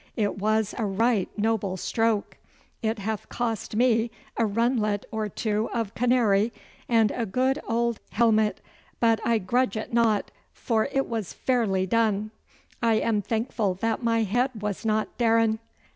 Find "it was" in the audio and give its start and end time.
0.15-0.73, 10.91-11.33